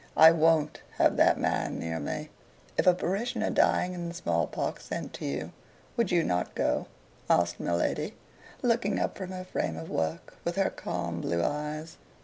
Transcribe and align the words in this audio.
I 0.17 0.31
WON'T 0.31 0.81
have 0.97 1.15
that 1.17 1.37
man 1.39 1.77
near 1.77 1.99
me." 1.99 2.29
"If 2.75 2.87
a 2.87 2.93
parishioner 2.95 3.51
dying 3.51 3.93
in 3.93 4.07
the 4.07 4.15
small 4.15 4.47
pox 4.47 4.85
sent 4.85 5.13
to 5.13 5.25
you, 5.25 5.51
would 5.95 6.11
you 6.11 6.23
not 6.23 6.55
go?" 6.55 6.87
asked 7.29 7.59
my 7.59 7.73
lady, 7.73 8.15
looking 8.63 8.97
up 8.97 9.15
from 9.15 9.29
her 9.29 9.43
frame 9.43 9.77
of 9.77 9.91
work, 9.91 10.33
with 10.43 10.55
her 10.55 10.71
calm 10.71 11.21
blue 11.21 11.43
eyes. 11.43 11.97